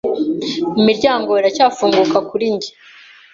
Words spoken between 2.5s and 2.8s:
njye